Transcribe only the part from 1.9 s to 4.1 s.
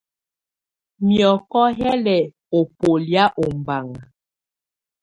lɛ ɔ bɔlɛ̀á ɔmbaŋa.